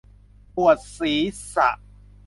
[0.55, 1.21] ปวดศีร
[1.53, 1.69] ษะ